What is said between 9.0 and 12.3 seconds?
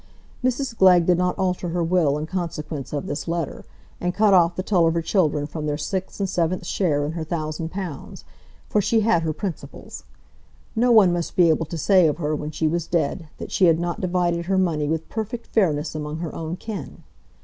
had her principles. No one must be able to say of